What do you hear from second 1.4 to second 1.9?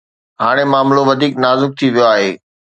نازڪ ٿي